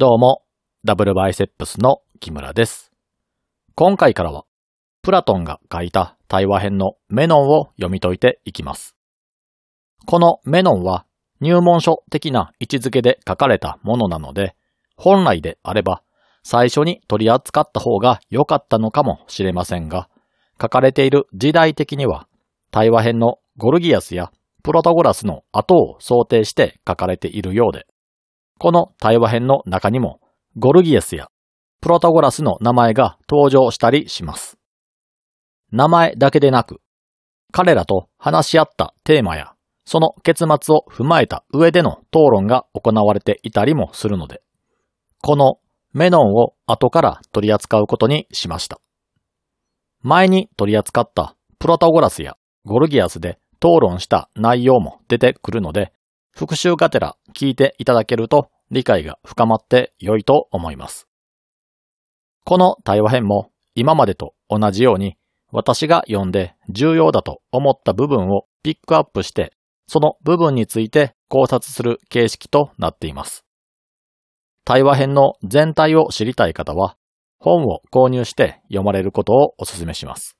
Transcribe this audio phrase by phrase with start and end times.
[0.00, 0.44] どうも、
[0.84, 2.92] ダブルバイセップスの木村です。
[3.74, 4.44] 今回からは、
[5.02, 8.94] プラトンが書いた対話編のメノンを読み解いていきます。
[10.06, 11.04] このメノンは
[11.40, 14.54] 入門書的な位置づけで書かれたものなので、
[14.94, 16.04] 本来であれば
[16.44, 20.08] 最初に取り扱った方が良かったのかもしれませんが、
[20.62, 22.28] 書かれている時代的には、
[22.70, 24.30] 対話編のゴルギアスや
[24.62, 27.88] プロタゴラスの後を想定して書かれているようで、
[28.58, 30.20] この対話編の中にも、
[30.56, 31.28] ゴルギアスや
[31.80, 34.58] プロタゴラスの名前が登場したりします。
[35.70, 36.80] 名前だけでなく、
[37.52, 44.42] 彼らと話し合ったテーマや、その結末を踏まえた上での討論が行われていたりもするので、
[45.22, 45.58] この
[45.92, 48.80] メノンを後から取り扱うことにしました。
[50.02, 55.92] 前に取り扱ったプロタゴラスやゴルギアスで討論した内容も出てくるので、
[56.38, 61.08] 復習がてら聞いていただけると理解が深まって良いと思います。
[62.44, 65.16] この対話編も今までと同じように
[65.50, 69.52] 私が読んで重要だと思った部分をピックアップして
[69.88, 73.44] その部分について考察する形式となっています。
[74.64, 76.96] 対話編の全体を知りたい方は
[77.40, 80.36] 本を購入して読まれることをお勧めします。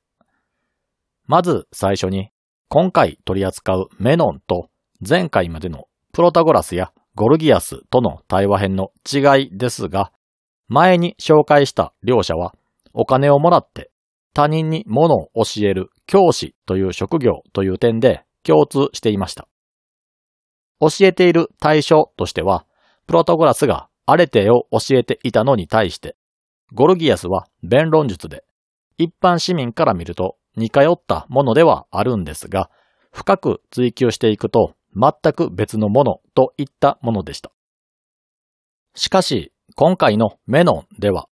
[1.26, 2.30] まず最初に
[2.68, 4.68] 今回取り扱うメノンと
[5.00, 5.87] 前回までの
[6.18, 10.10] プロタゴラスやゴルギアスとの対話編の違いですが、
[10.66, 12.56] 前に紹介した両者は
[12.92, 13.92] お金をもらって
[14.34, 19.46] 他人に物を教える教師という職業という点で共通していました。
[20.80, 22.66] 教えている対象としては、
[23.06, 26.16] プロタゴラスがアレテを教えていたのに対して、
[26.72, 28.42] ゴルギアスは弁論術で、
[28.96, 32.70] 一般市民から見ると似通ったものではあるんですが、
[33.12, 37.52] 深く追求していくと全く別のものといったものでした。
[38.94, 41.28] しかし、今回のメノンでは、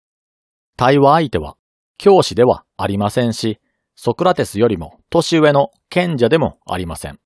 [0.76, 1.56] 対話相手は
[1.98, 3.60] 教師ではありませんし、
[3.96, 7.20] ソクラテスよりも年上の賢者でもありません。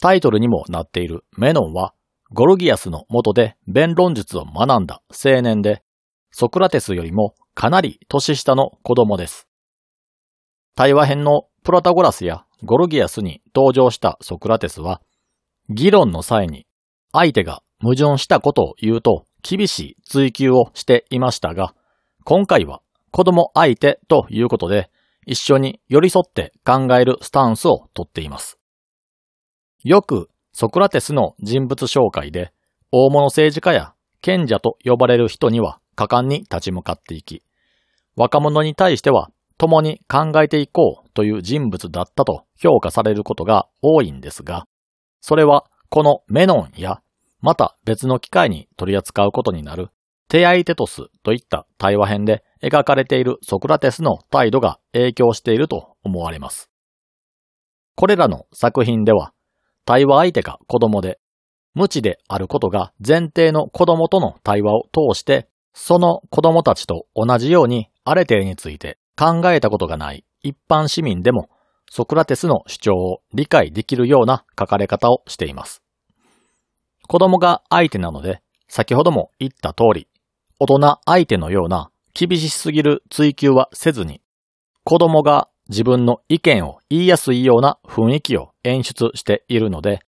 [0.00, 1.94] タイトルにもなっているメノンは、
[2.32, 5.82] ゴルギアスの下で弁論術を学んだ青年で、
[6.30, 9.45] ソクラテスよりもかなり年下の子供です。
[10.76, 15.00] 対話編のプロタゴラスやゴルギアスに登場したソクラテスは、
[15.70, 16.66] 議論の際に
[17.12, 21.74] 相手が矛盾したことを言うと厳しい追求をしていましたが、
[22.24, 24.90] 今回は子供相手ということで、
[25.24, 28.58] 一緒に寄り添って考えるスタンスをとっています。
[29.82, 32.52] よくソクラテスの人物紹介で、
[32.92, 37.42] 大物政治家や賢者と呼ばれる人には果敢に立ち向かっていき、
[38.14, 44.66] 若者に対しては共に考えていこうという人物だったと評価されることが多いんですが、
[45.20, 47.00] それはこのメノンや、
[47.40, 49.88] また別の機会に取り扱うことになる
[50.28, 56.70] テアイテトスといった対話編で描かれているソクラテスの態度が影響していると思われます。
[57.94, 59.32] これらの作品では、
[59.84, 61.20] 対話相手が子供で、
[61.74, 71.48] 無知であることが前提の子供との対話を通して、その子供たちと同じようにアレテについて考えたことがない一般市民でも、
[71.90, 75.82] ソクラテスの主張を理解できるような書かれ方をしています。
[77.08, 80.08] 子供が相手なので、先ほども言った通り、
[80.58, 84.20] 大人相手のような厳しすぎる追求はせずに、
[84.84, 90.00] 子供が自分の意見を言いやすいような雰囲気を演出しているので、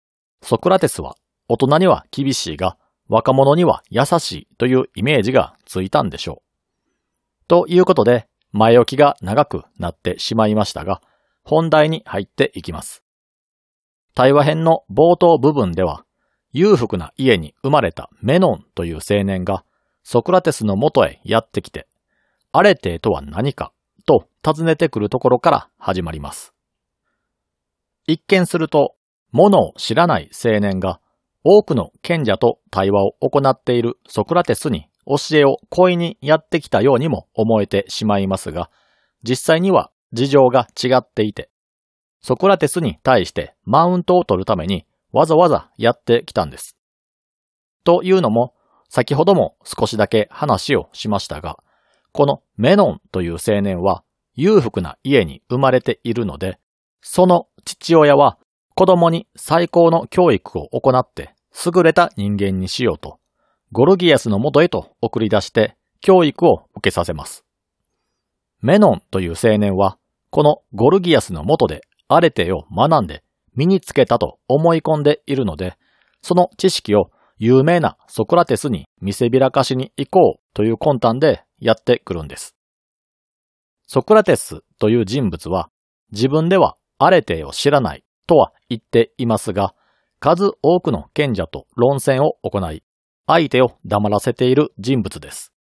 [0.43, 1.17] ソクラテスは
[1.49, 2.77] 大人には厳しいが、
[3.09, 7.47] 若者には優しいというイメージがついたんでしょう。
[7.49, 11.03] ということで、前置きが長くなってしまいましたが、
[11.45, 13.05] 本題に入っていきます。
[14.15, 16.05] 対話編の冒頭部分では、
[16.53, 19.65] 裕福な家に生まれたメノンという青年が、
[20.03, 21.87] ソクラテスの元へやってきて、
[22.53, 23.73] アレテとは何か
[24.07, 26.55] と尋ねてくるところから始まります。
[28.07, 28.95] 一見すると、
[29.33, 31.01] ものを知らない青年が
[31.45, 38.71] 多くの賢者と対話を行っているソクラテスに教えを恋にやってきたようにも思えてしまいますが、
[39.23, 41.51] 実際には事情が違っていて、
[42.21, 46.77] ソクラテスに対してマウントを取るためにわざわざやってきたんです。
[47.85, 48.55] というのも、
[48.89, 51.59] 先ほども少しだけ話をしましたが、
[52.13, 54.03] このメノンという青年は
[54.35, 56.59] 裕福な家に生まれているので、
[57.01, 58.39] その父親は
[58.75, 63.19] 子供に最高の教育を行って優れた人間にしようと、
[63.73, 67.45] ゴルギアスの元へと送り出して教育を受けさせます。
[68.61, 69.99] メノンという青年は、
[70.31, 73.23] このゴルギアスの元でアレテを学んで
[73.55, 75.77] 身につけたと思い込んでいるので、
[76.23, 82.55] その知識を有名なソクラテスに見せびらかしに行こうという魂胆でやってくるんです。
[83.87, 85.71] ソクラテスという人物は
[86.13, 89.75] 自分ではアレテを知らないとは言っていますが、
[90.19, 92.83] 数多くの賢者と論戦を行い、
[93.27, 95.53] 相手を黙らせている人物です。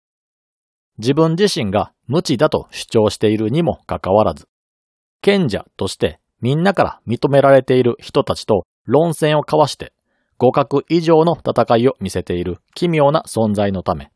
[0.98, 4.48] 自分自身が無知だと主張しているにもかかわらず、
[5.22, 9.94] 賢者としてみんなから認められている人たちと論戦を交わして
[10.38, 14.12] 互角以上の戦いを見せている奇妙な存在のため、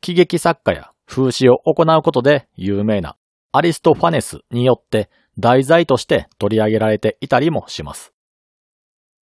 [0.00, 3.16] 喜劇作家や風刺を行うことで有名な
[3.52, 8.12] アリストファネスによって題材として取り上げられていたりもします。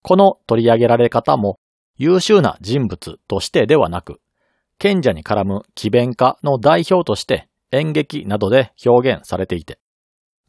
[0.03, 1.59] この取り上げられ方も
[1.99, 4.21] 優秀な人物としてではなく、
[4.79, 9.81] 賢者に絡む奇弁家の代表として演劇などで表現されていて、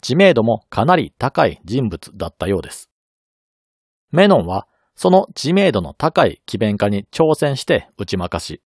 [0.02, 2.90] 知名度もかなり高い人物だったようです。
[4.12, 8.62] メノンはその知名度の高い奇弁家に挑戦して打ち負かし、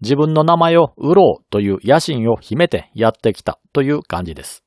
[0.00, 4.62] 自分の名前を売ろうという野心を秘めてやってきたという感じです。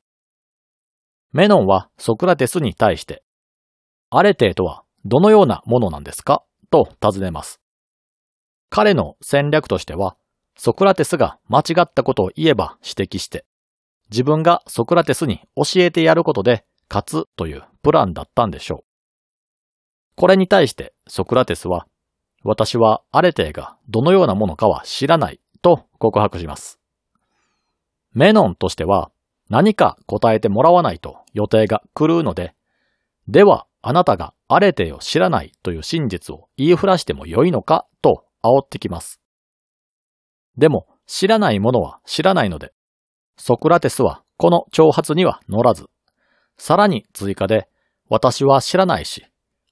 [1.32, 3.22] メノンはソクラテスに対して、
[4.10, 6.42] アレテーとはどのようなものなんですか？
[6.70, 7.60] と尋ねます。
[8.70, 10.16] 彼の戦略としては、
[10.56, 13.44] ソクラテスが間違ったことを言えば指摘して、
[14.10, 18.84] 自分がソクラテスに教えてやることで勝つというプランだったんでしょう。
[20.16, 21.86] これに対してソクラテスは、
[22.42, 26.78] 私はアレテーがどのようなものかは知らないと告白します。
[28.12, 29.10] メノンとしては
[29.48, 32.54] 何か答えてもらわないと予定が狂うので、
[33.28, 39.20] ではあなたがアレテーを知らないという真実を言いふらしてもよいのかと煽ってきます。
[40.56, 42.72] でも知らないものは知らないので、
[43.36, 45.86] ソクラテスはこの挑発には乗らず、
[46.56, 47.68] さらに追加で、
[48.08, 49.26] 私は知らないし、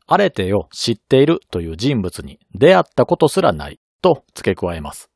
[0.06, 5.10] アレテを知っているという人物に出会ったことすらないと付け加えます。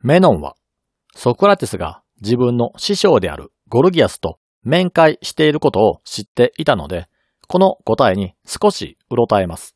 [0.00, 0.54] メノンは、
[1.14, 7.08] ソクラテスが自分の師匠であるゴルギアスと面会していることを知っていたので、
[7.48, 9.74] この答えに少しうろたえます。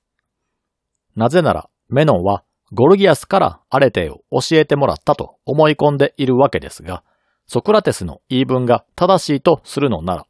[1.16, 7.02] なぜなら、メノンはゴルギアスからアレテを教えてもらったと思い込んでいるわけですが、
[7.46, 10.26] ソクラテスの言い分が正しいとするのなら、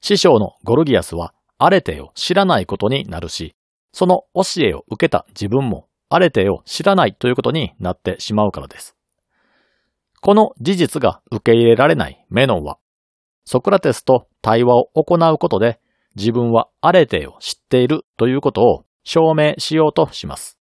[0.00, 3.54] 師匠のゴルギアスはアレテを知らないことになるし、
[3.92, 8.96] その教えを受けた自分もアレテを知らないということになってしまうからです。
[10.20, 12.78] この事実が受け入れられないメノンは、
[13.44, 15.80] ソクラテスと対話を行うことで
[16.16, 20.58] 自分はアレテを知っているということを証明しようとします。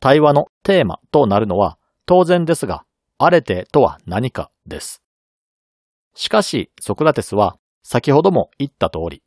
[0.00, 2.84] 対話のテーマとなるのは当然ですが、
[3.18, 5.02] アレテとは何かです。
[6.14, 9.22] しかし、ソクラテスは先ほども言った通り、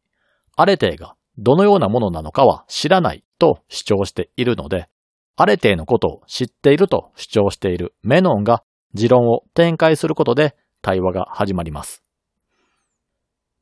[0.56, 4.88] アレテがどのようなものなのかは知らないと主張しているので、
[5.36, 8.64] アレテのことを知っていると主張しているメノンが
[8.94, 12.04] 持論を展開することで対話が始まります。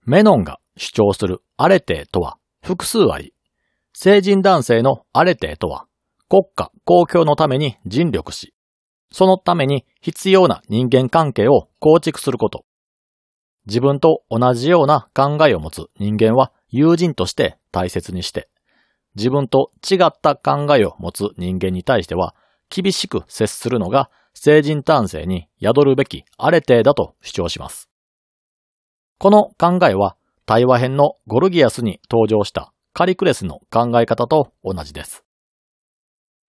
[0.06, 3.34] メノンが主張するアレテとは複数あり、
[3.94, 5.86] 成人男性のアレテとは
[6.30, 8.54] 国家公共のために尽力し、
[9.12, 12.66] そのために必要な人間関係を構築すること。
[13.66, 18.50] 自分と同じような考えを持つ人間は友人として大切にして、
[19.16, 22.36] 自分と違った考えを持つ人間に対しては
[22.70, 27.90] 厳しく接するのが成人男性に宿るべきアレテだと主張します。
[29.18, 30.16] この考えは
[30.50, 35.24] 対話編のゴルギアスに登場したカリクレスの考え方と同じです。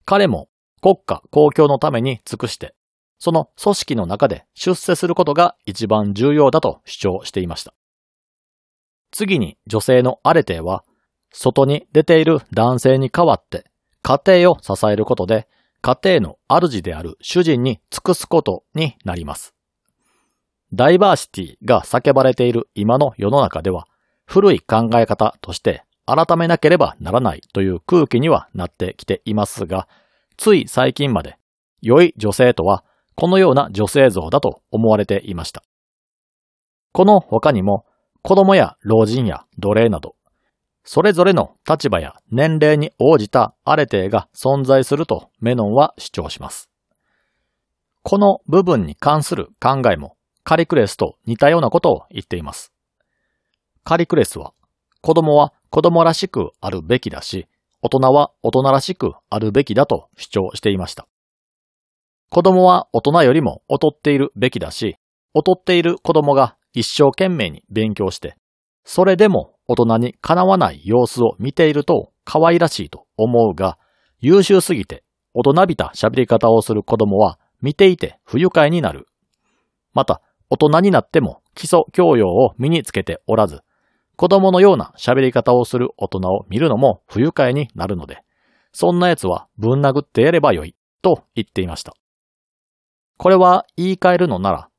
[0.05, 0.49] 彼も
[0.81, 2.73] 国家公共のために尽くして、
[3.19, 7.75] その組織の中で出世することが一番重要だと主張していました。
[9.11, 10.83] 次に女性のアレテは、
[11.31, 13.65] 外に出ている男性に代わって
[14.01, 15.47] 家庭を支えることで
[15.83, 19.53] 家庭の主である主人に尽くすことになります。
[20.73, 23.85] ダイバーシティが叫ばれている今の世の中では
[24.31, 29.89] 古い考え方として改めなければならないという空気にはなってきていますが、
[30.37, 31.37] つい最近まで
[31.81, 32.85] 良い女性とは
[33.15, 35.65] このような女性像だと思われていました。
[36.93, 37.85] この他にも
[38.21, 40.15] 子供や老人や奴隷など、
[40.85, 46.69] それぞれの立場や年齢に応じたアレテーが存在するとメノンは主張します。
[48.01, 52.71] この部分に関する考えもカリクレスと似たようなことを言っています。
[53.83, 54.53] カリクレスは
[55.01, 57.47] 子供は子供らしくあるべきだし、
[57.81, 61.07] 大人は大人らしくあるべきだと主張していました。
[62.29, 64.97] 子供は大人よりも劣っているべきだし、
[65.33, 68.35] 劣っている子供が一生懸命に勉強して、
[68.85, 73.77] それでも大人にかなわない様子を見ていると可愛らしいと思うが、
[74.19, 79.07] 優秀すぎて大人びた喋り方をする子供は見ていて不愉快になる。
[79.93, 83.61] また、大人になっても基礎教養を身につけておらず、
[84.21, 88.21] 子供のような喋り方をする大人を見るのも不愉快になるので、
[88.71, 91.95] そんな奴はぶん殴ってやればよい、と言っていました。
[93.17, 94.69] これは言い換えるのなら、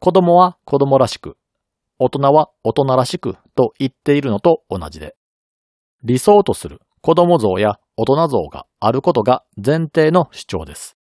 [0.00, 1.36] 子供は子供らしく、
[2.00, 5.14] 大人は大人らしくと言っているのと同じで、
[6.02, 10.96] 理想とする子供像や大人像があることが前提の主張です。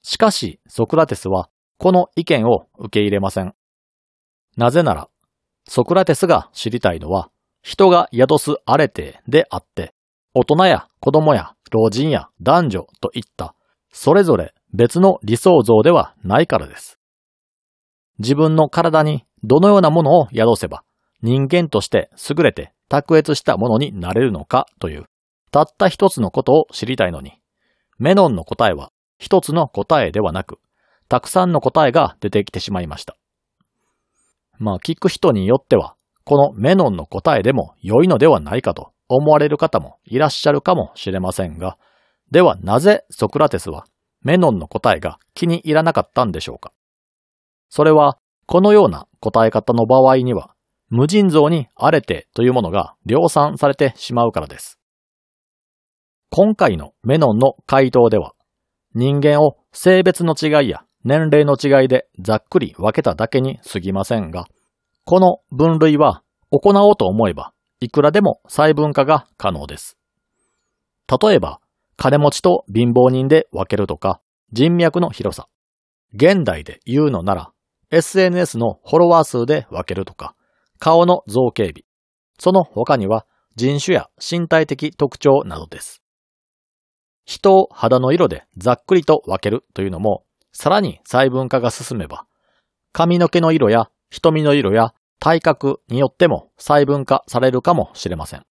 [0.00, 3.54] しかし、ソクラテスはこの意見を受け入れません。
[4.56, 5.10] なぜなら、
[5.66, 7.30] ソクラテスが知りたいのは、
[7.62, 9.94] 人が宿すアレテであって、
[10.34, 13.54] 大人や子供や老人や男女といった、
[13.92, 16.98] それぞれ別の理想像ではないからです。
[18.18, 20.84] 自分の体にどのようなものを宿せば、
[21.22, 25.06] 人間として優れて卓越したものになれるのかという、
[25.50, 27.40] たった一つのことを知りたいのに、
[27.98, 30.58] メノンの答えは一つの答えではなく、
[31.08, 33.16] たくさんの答えが出てきてしまいました。
[34.58, 41.76] まあ聞く人によっては、このメノンの答えでも良いのではないかと思われる方もいらっしゃるかもしれませんが、
[42.30, 43.86] ではなぜソクラテスは
[44.22, 46.72] メノンの答えが気に入らなかったんでしょうか？
[47.68, 50.54] それは、このような答え方の場合には、
[50.88, 54.78] 無尽蔵にあれてというものが量産されてしまうからです。
[56.30, 58.32] 今回のメノンの回答では、
[58.94, 64.46] 人間を性別の違いや年齢の違いでざっくり分けただけに過ぎませんが、
[65.04, 69.98] この分類は行おうと思えば、いくらでも細分化が可能です。
[71.22, 71.60] 例えば、
[71.96, 74.20] 金持ちと貧乏人で分けるとか、
[74.52, 75.48] 人脈の広さ。
[76.14, 77.52] 現代で言うのなら、
[77.90, 80.34] SNS のフォロワー数で分けるとか、
[80.78, 81.84] 顔の造形美。
[82.38, 86.02] その他には人種や身体的特徴などです。
[87.24, 92.26] 人を肌の色でざっくりと分けるというのも、さらに細分化が進めば、
[92.92, 98.46] 髪の毛の色や瞳の色や体格によっても細分化されるかもしれません。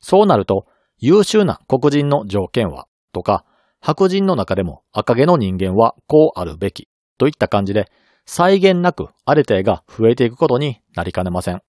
[0.00, 0.66] そうなると、
[0.98, 3.44] 優秀な黒人の条件は、とか、
[3.80, 6.88] 白人の中でも赤毛の人間はこうあるべき、
[7.18, 7.90] といった感じで、
[8.24, 11.62] 際限なくある程が増えていくことになりかねません。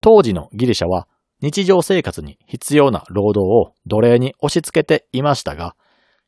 [0.00, 1.08] 当時のギリシャは
[1.42, 5.76] 日常生活に必要な労働を奴隷に押し付けていましたが、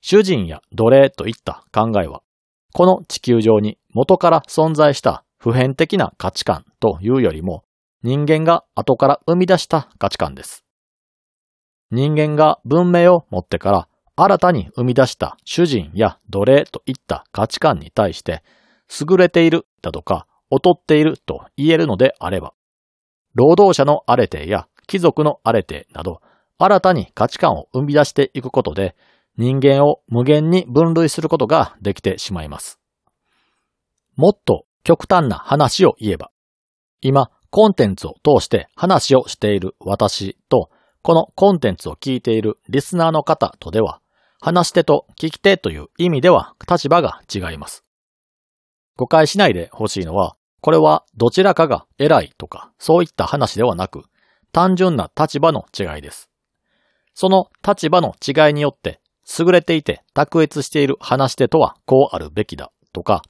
[0.01, 2.23] 主人や奴隷といった考えは、
[2.73, 7.65] この地球上に元から存在した普遍的な価値観というよりも、
[8.03, 10.65] 人間が後から生み出した価値観です。
[11.91, 18.43] 人間が文明を持ってから新たに生み出した主人や奴隷といった価値観に対して
[19.01, 22.53] 優れているだとか劣っていると言えるのであれば、
[23.35, 26.21] 労働者のアレテや貴族のアレテなど
[26.59, 28.97] 新たに価値観を生み出していくことで
[29.39, 32.79] 人間を無限に分類することができてしまいます。
[34.17, 36.31] もっと極端な話を言えば、
[37.01, 40.71] 今コンテンツを通して話をしている私と
[41.03, 44.01] このコンテンツを聞いているリスナーの方とでは、
[44.41, 47.85] 話し手と聞き手という意味では立場が違います。
[48.97, 54.03] 誤解しないでほしいのは、これはどちらかが偉いとかそういった話ではなく、
[54.53, 56.29] 単純な立場の違いです。
[57.15, 59.01] その立場の違いによって、
[59.39, 63.23] 優れていて卓越している話し手とはこうあるべきだとか、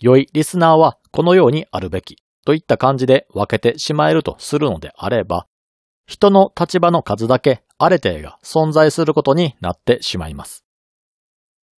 [0.00, 5.46] 良いリスナーはこのようにあるべきといった感じで分けてしまえるとするのであれば、
[6.06, 10.64] 人の立場の数だけあれてが存在することになってしまいます。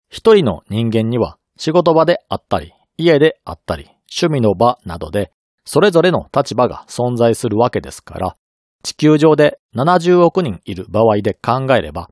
[0.10, 5.32] 一人の人間には仕事場であったり、家であったり、趣味の場などで、
[5.66, 8.36] それぞれの立場が存在するわけですから、
[8.84, 12.10] 地球上で70億人いる場合で考えれば、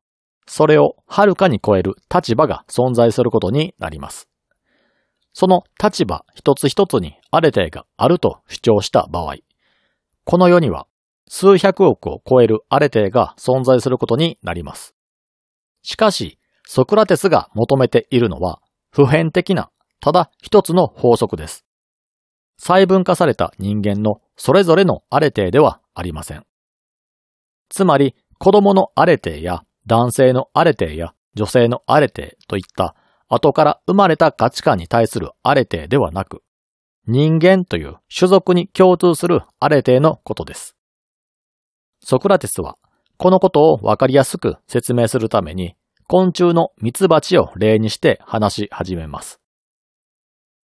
[0.53, 4.27] それをはるかに超える立場が存在することになります。
[5.31, 9.35] その立場一つ一つにあれてがあると主張した場合、
[10.25, 10.87] この世には
[11.29, 14.93] 数百億を超えるアレテが存在することになります。
[15.83, 18.59] しかし、ソクラテスが求めているのは、
[18.91, 21.65] 普遍的な、ただ一つの法則です。
[22.57, 26.43] 細分化された人間のそれぞれのアレテではありません。
[27.69, 32.95] つまり、子供のアレテや男性のアレテや女性のアレテといった
[33.27, 36.43] 後から生まれた価値観に対するアレテではなく、
[37.07, 40.75] 人間という種族に共通するアレテのことです。
[42.03, 42.77] ソクラテスは、
[43.17, 45.75] このことをわかりやすく説明するために、
[46.07, 49.39] 昆虫のミツバチを例にして話し始めます。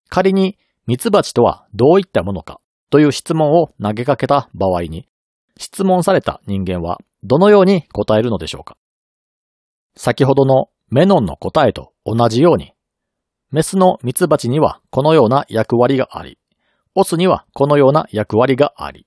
[0.09, 2.61] 仮にミツバチとはどういったものか
[2.91, 5.09] という質問を投げかけた場合に、
[5.59, 8.77] 質問された人間はどのように答えるのでしょうか
[9.97, 12.73] 先ほどのメノンの答えと同じように、
[13.51, 16.39] メスのミツバチにはこのような役割があり、
[16.95, 19.07] オスにはこのような役割があり、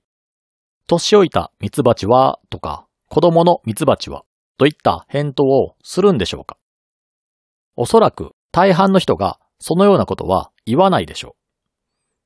[0.86, 4.24] 年老いたミツバチはとか、子供のミツバチは
[4.58, 6.58] といった返答をするんでしょうか
[7.76, 11.36] おそらく大半の人がそのようなことは言わないでしょ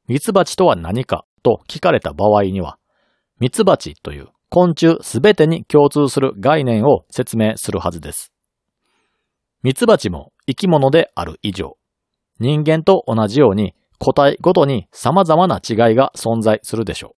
[0.09, 0.13] う。
[0.13, 2.79] ミツバチとは何かと聞かれた場合には、
[3.39, 8.34] ミツバチという昆虫すべてに共通する概念を説明するはずです。
[9.65, 11.79] ミツバチも生き物である以上、
[12.39, 17.17] 人間と同じように個体ごとに様々な違いが存在するでしょ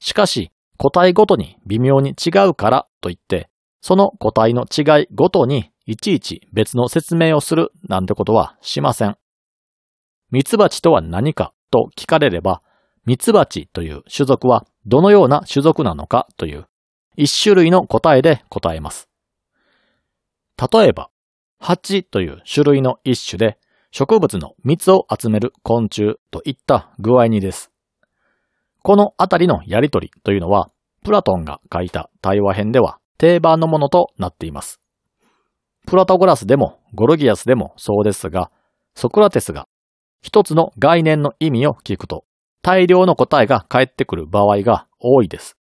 [0.00, 0.04] う。
[0.04, 9.16] しかし、個体ごとに微妙に違うからといって、その個体の違いごとにいちいち別の説明をするなんてことはしません。
[10.30, 12.62] ミツバチとは何かと聞かれれば、
[13.06, 16.68] ミツバチという種族はどのような種族なのかという
[17.16, 19.08] 一種類の答えで答えます。
[20.72, 21.09] 例えば、
[21.60, 23.58] 蜂という種類の一種で
[23.92, 27.70] 植物の蜜を集める昆虫といった具合にです。
[28.82, 30.70] このあたりのやりとりというのは、
[31.04, 34.80] プラトンが書いた対話編では定番のものとなっています。
[35.86, 38.50] プラトゴラスでもゴルギアスでもそうですが、
[38.94, 39.68] ソクラテスが
[40.22, 42.24] 一つの概念の意味を聞くと
[42.62, 45.58] 大量の答えが返ってくる場合が多いです。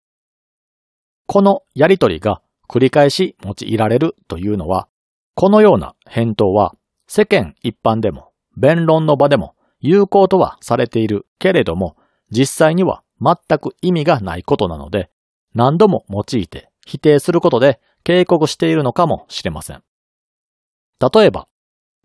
[1.26, 4.88] このやりとりが繰り返し用いられるというのは、
[5.38, 6.74] このような返答は
[7.06, 11.96] 世間一般でも弁論の場でも有効とはされているけれども、
[12.32, 15.12] 実際には全く意味がないことなので、
[15.54, 19.84] 何度も用いて否定することで警告しているのかもしれません。
[21.00, 21.46] 例えば、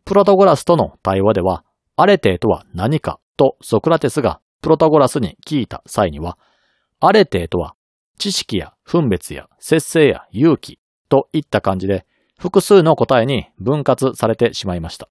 [0.05, 6.37] プロトゴラスとの対話では、アレテーとは何かとソクラテスがプロトゴラスに聞いた際には、
[6.99, 7.73] アレテーとは
[8.19, 10.77] 知識や分別や節制や勇気
[11.09, 12.05] といった感じで
[12.43, 15.07] 複数の答えに分割されてしまいました。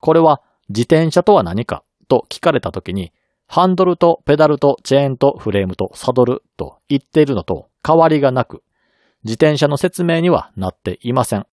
[0.00, 3.12] これは自転車とは何かと聞かれた時に、
[3.46, 8.64] ハンドルとペダルとチェーンとフレームとサドルと言っているのと変わりがなく、
[9.22, 11.46] 自転車の説明にはなっていません。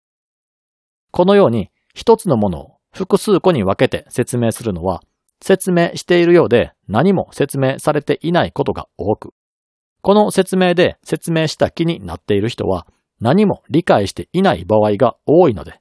[1.11, 5.03] このように一つのものを複数個に分けて説明するのは、
[5.43, 9.35] 説明しているようで何も説明されていないことが多く、
[10.01, 12.87] この説明で説明した気になっている人は
[13.19, 15.79] 何も理解していない場合が多いので、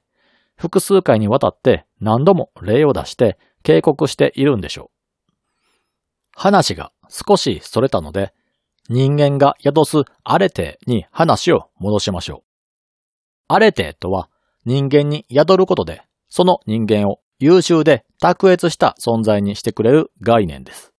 [0.55, 4.91] 複数回にわたって何度も例を出して警告しているんでしょ
[5.29, 5.31] う。
[6.33, 8.33] 話が少しそれたので、
[8.87, 12.43] 人間が宿すアレテに話を戻しましょう。
[13.47, 14.29] アレテとは
[14.65, 20.93] 人間に宿ることで、その人間を優秀で卓越した存在にしてくれる概念です。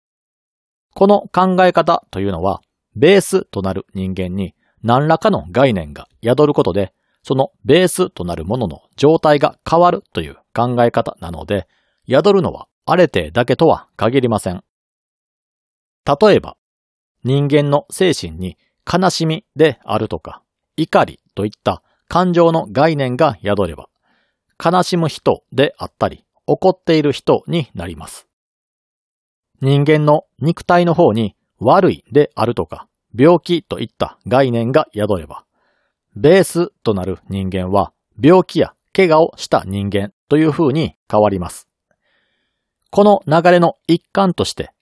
[0.94, 2.62] この考え方というのは、
[2.94, 4.54] ベースとなる人間に
[4.86, 6.94] 何らかの概念が宿ることで、
[7.24, 11.66] そのベースとなるものの状態が変わるという考え方なので、
[12.08, 14.62] 宿るのはあれてだけとは限りません。
[16.06, 16.56] 例えば、
[17.24, 20.44] 人間の精神に悲しみであるとか、
[20.76, 23.88] 怒りといった感情の概念が宿れば、
[24.64, 28.28] 悲しむ人であったり、怒っている人になります。
[29.60, 32.86] 人間の肉体の方に悪いであるとか、
[33.18, 35.44] 病気といった概念が宿れば、
[36.14, 41.68] ベースとなる人間は病気や怪我をした人間という風に変わります。
[42.90, 44.72] この流れの一環として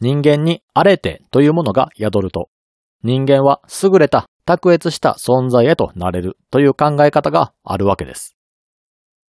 [0.00, 2.48] 人間にアレテというものが宿ると
[3.02, 8.36] 人間は優れた卓越した存在へとなれるという考え方があるわけです。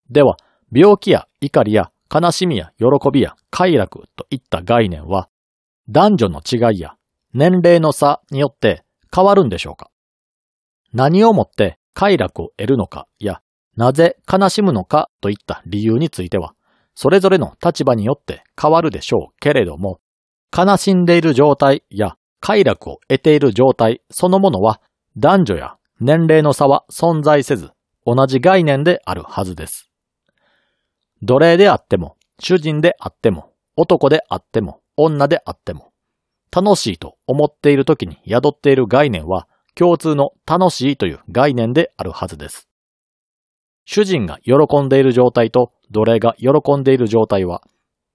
[0.08, 0.36] では、
[0.72, 5.28] 病気や怒りや悲しみや喜びや快楽といった概念は
[5.88, 6.96] 男女の違いや
[7.32, 8.82] 年齢の差によって
[9.14, 9.90] 変わるんでしょうか？
[10.92, 13.40] 何をもって快楽を得るのかや、
[13.76, 16.54] なぜ悲しむのかといった理由については、
[16.94, 20.00] それぞれの立場によって変わるでしょうけれども、
[20.56, 24.80] 悲しんでいる状態や快楽を得ている状態そのものは
[25.16, 27.70] 男女や年齢の差は存在せず
[28.04, 29.90] 同じ概念であるはずです。
[31.22, 35.89] 奴隷であっても、主人であっても、男であっても、女であっても、
[36.52, 42.68] 楽しいと思っている時に宿っている概念は共通の楽しいという概念であるはずです。
[43.84, 47.62] 主人が喜んでいる状態と奴隷が喜んでいる状態は、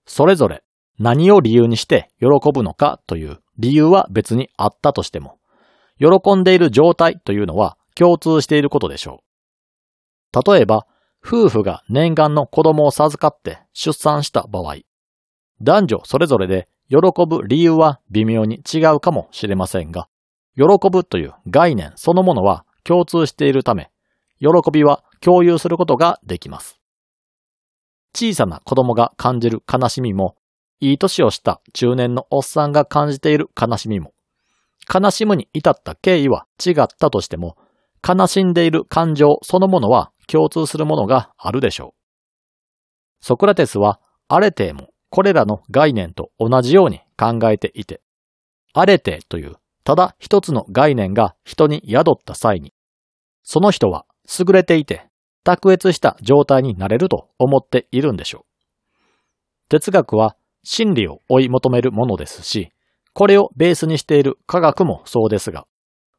[0.05, 0.63] それぞれ
[0.99, 5.39] 何を理由にして喜ぶのかという理由は別にあったとしても、
[5.99, 9.21] 喜んでいる状態というのは共通していることでしょ
[10.33, 10.51] う。
[10.51, 10.85] 例えば、
[11.25, 14.77] 夫婦が念願の子供を授かって出産した場合、
[15.61, 20.07] 男女それぞれで喜ぶ理由は微妙に違うかもしれませんが、
[20.55, 23.91] 喜ぶという概念そのものは共通しているため、
[24.39, 26.79] 喜びは共有することができます。
[28.15, 30.35] 小さな子供が感じる悲しみも、
[30.79, 34.13] いい年をした中年のおっさんが感じている悲しみも、
[34.93, 37.57] 悲しむに至った経緯は違ったとしても、
[38.07, 43.25] 悲しんでいる感情そのものは共通するものがあるでしょう。
[43.25, 48.01] ソクラテスはアレテーもこれらの概念と同じように考えていて、
[48.73, 52.73] アレテというただ一つの概念が人に宿った際に、
[53.41, 54.05] その人は
[54.37, 55.07] 優れていて
[55.45, 58.43] 卓越した状態になれると思っているんでしょう。
[59.69, 62.73] 哲学は真理を追い求めるものですし、
[63.13, 65.65] これをベースにしている科学もそうですが、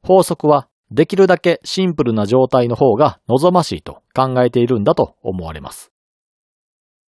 [0.03, 5.93] 法則はできるだけシンプルな状態の方が望ましいと考えているんだと思われます。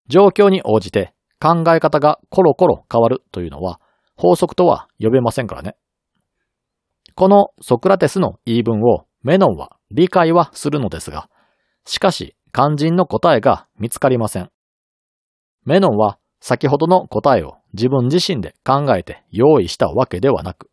[0.07, 3.81] 状況に応じて考え方がコロコロ変わるというのは
[4.15, 5.75] 法則とは呼べませんからね。
[7.15, 11.29] このソクラテスの言い分をメノンは理解はするのですが、
[11.85, 14.51] しかし肝心の答えが見つかりません。
[15.65, 20.69] メノンは先ほどの答えを自分自身で考えて用意したわけではなく、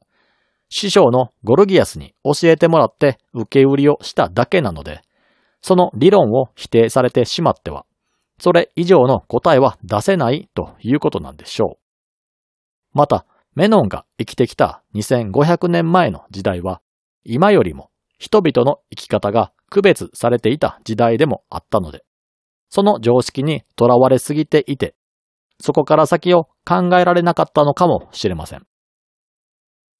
[0.69, 5.01] 師匠のゴルギアスに教えてもらって受け売りをしただけなので、
[5.63, 7.85] その理論を否定されてしまっては、
[8.41, 11.79] それ以上の答えは出せないということなんでしょう。
[12.93, 16.81] また、メノンが生きてきた2500年前の時代は、
[17.25, 22.05] 今よりも人々の生き方が区別されていた時代でもあったので、
[22.71, 24.95] その常識にとらわれすぎていて、
[25.61, 28.67] そこから先を考えられなかったのかもしれません。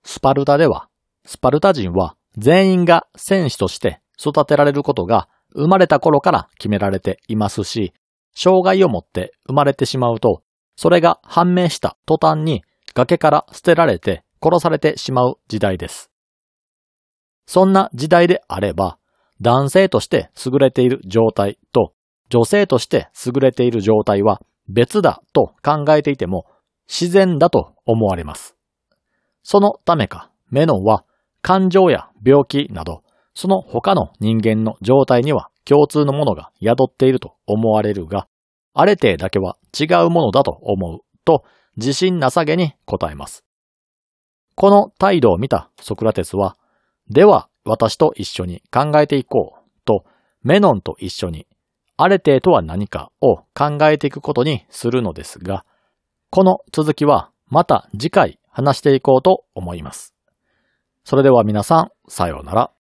[0.05, 0.89] スパルタでは、
[1.27, 7.93] スパルタ人は全員が戦士として育てられることが生まれた頃から決められていますし、
[8.41, 10.45] 障害を持って生まれてしまうと、
[10.77, 12.63] それが判明した途端に
[12.95, 16.13] 崖から捨てられて殺されてしまう時代です。
[17.47, 18.97] そんな時代であれば、
[19.41, 21.95] 男性として優れている状態と
[22.31, 26.47] 女性として優れている状態は別だと考えていても
[26.87, 28.55] 自然だと思われます。
[29.43, 31.05] そのためか、メノンは
[31.43, 33.03] 感情や病気など、
[33.35, 38.27] その他の人間の状態には共通のものが宿っていると思われるが、
[38.73, 41.45] あれてだけは違うものだと思うと
[41.77, 43.45] 自信なさげに答えます。
[44.55, 46.57] この態度を見たソクラテスは、
[47.11, 50.05] では私と一緒に考えていこうと
[50.43, 51.47] メノンと一緒に
[51.99, 55.67] アレテとは何かを考えていくことにするのですが、
[56.31, 60.15] この続きはまた次回話していこうと思います。
[61.05, 62.78] それでは皆さん、さようなら。